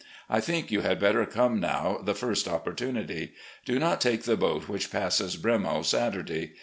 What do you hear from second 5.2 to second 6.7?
'Bremo' Saturday.